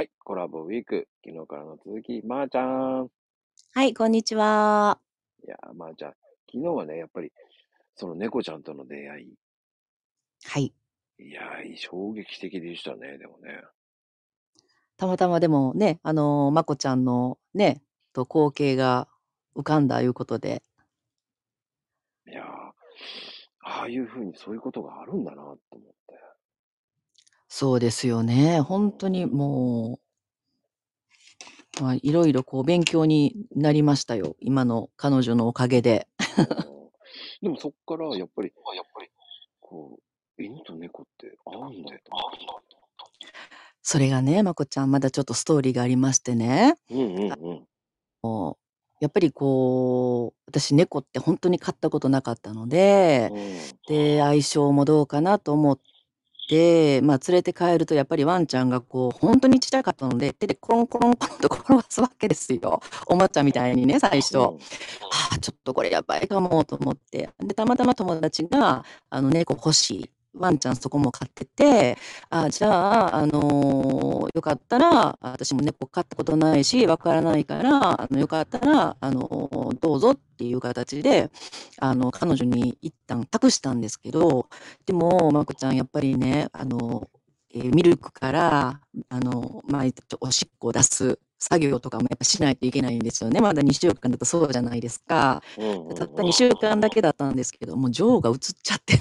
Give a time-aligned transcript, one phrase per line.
[0.00, 3.08] はい、コラボウィーク、昨日からの続き、まー、ちゃん。
[3.74, 4.98] はい、こんにちは。
[5.46, 6.12] いやー、まー、ちゃん、
[6.50, 7.30] 昨日はね、やっぱり、
[7.96, 9.34] その猫ちゃんとの出会い、
[10.42, 10.72] はい。
[11.18, 13.60] いやー、衝撃的でしたね、でもね。
[14.96, 17.82] たまたまでもね、あの、まこちゃんのね、
[18.14, 19.06] と光景が
[19.54, 20.62] 浮かんだいうことで。
[22.26, 22.46] いやー、
[23.64, 25.58] ああいう風にそういうことがあるんだなと思っ
[26.08, 26.09] て。
[27.52, 28.60] そうですよね。
[28.60, 29.98] 本当にも
[31.78, 34.36] う、まあ、いろいろこう勉強になりましたよ。
[34.40, 36.08] 今の彼女のおかげで。
[36.38, 36.70] うん
[37.42, 38.52] でもそっから やっぱり、
[39.60, 39.98] こ
[40.38, 42.76] う、犬と猫って合うんだと思って。
[43.82, 46.76] それがね、まこちゃん、まだちょっとストーリーがありましてね。
[46.90, 47.66] うんうん
[48.22, 48.56] うん。
[49.00, 55.80] やっぱりこう、私猫って本当に飼ったことなかったので、うんで、相性もどうかなと思っ
[56.50, 62.80] て、まあ、連れて帰るとやっぱりワンちゃんがこう、本当にちっちゃかったので、手でコロンコロンコロンと 転がすわけですよ。
[63.06, 64.38] おもちゃみたいにね、最初。
[64.38, 64.44] うん
[65.12, 67.30] ああ、ちょっとこれやばいかもと思って。
[67.40, 70.10] で、たまたま友達が、あの、猫欲しい。
[70.40, 71.96] ワンちゃんそこも飼ってて、
[72.30, 81.30] あじゃあ、あのーよかったら、私も猫飼ったことないし、わからないから、あの、よかったら、あのーどうぞっていう形で、
[81.78, 84.48] あの、彼女に一旦託したんですけど、
[84.86, 87.08] でも、まこちゃん、やっぱりね、あの、
[87.52, 89.84] えーミルクから、あの、まあ、
[90.20, 93.40] おしっこを出す作業とかもやっぱしないといけないんですよね。
[93.40, 95.42] まだ2週間だとそうじゃないですか。
[95.96, 99.00] たった2週間だけだったんですけど、もう女王が映っちゃってね。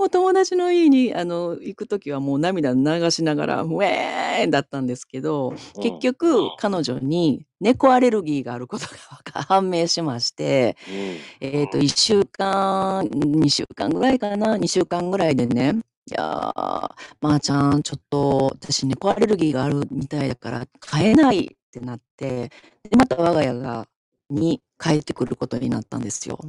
[0.00, 5.82] もう友達の家にあの行く時はもう涙流しながら、ウェーンだったんですけど、うん。
[5.82, 11.46] 結局彼女に猫アレルギーがあることが 判明しまして、うん。
[11.46, 15.76] えっ、と、1週間、2週間ぐらいかな、2週間ぐらいでね、
[16.10, 22.50] いやー、まー、ちゃん、ちょっと、私猫アレルギーがあるみたいだから、飼えないってなって、
[22.88, 23.86] で、また我が家が、
[24.30, 26.40] に帰ってくることになったんですよ。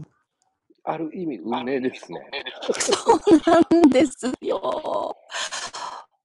[0.83, 2.19] ある意味、運命ですね。
[2.73, 3.19] そう
[3.71, 5.15] なんですよ。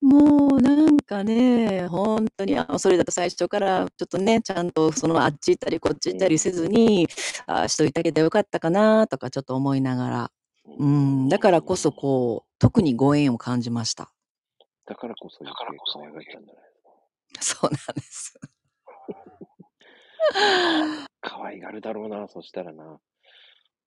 [0.00, 7.08] もうなんかね、本当に、あの、それだと最初からちょっとね、ちゃんとそのあっち行ったりこっち行ったりせずに、
[7.46, 10.30] ああ、しといてあげてよかったかなとかちょっと思いながら、
[10.78, 14.10] うん、だからこそこう、特にご縁を感じました。
[14.86, 16.64] だからこそ余計可愛がっちゃうんじゃない
[17.40, 18.40] そうなんです。
[21.20, 23.00] 可愛がるだろうな、そしたらな。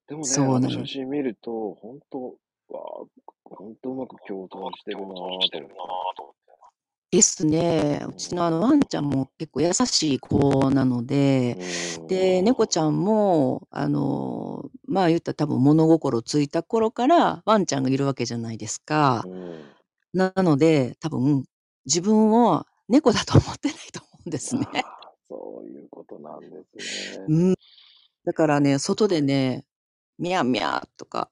[0.09, 2.31] でもね、そう写真見ると、本当わ
[2.73, 3.05] あ、
[3.43, 6.39] 本当うまく共存してるなぁと思って。
[7.11, 8.05] ですね。
[8.07, 11.57] うちのあのワンちゃんも結構優しい子なので、
[11.99, 19.23] うんで、猫ちゃんも、あの、まあ言ったら多分物心ついた頃からワンちゃんがいるわけじゃないですか。
[19.25, 19.79] うん
[20.11, 21.45] なので、多分
[21.85, 24.65] 自分を猫だと思ってないと思うんですね。
[25.29, 26.47] そういうことなんで
[26.79, 27.25] すね。
[27.27, 27.55] うん。
[28.25, 29.65] だからね、外でね、
[30.19, 31.31] ミャーミャーとか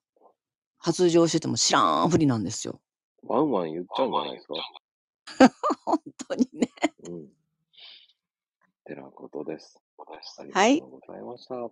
[0.80, 2.82] 発情してても知らんふりなんですよ。
[3.24, 4.56] ワンワン言っちゃうんじゃないですか？
[5.86, 6.00] 本
[6.30, 6.70] 当にね。
[7.04, 7.28] うん。
[8.86, 9.80] てなことです。
[10.40, 11.56] ありはいがとうございました。
[11.66, 11.72] あ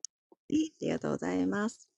[0.50, 1.90] りがとうございます。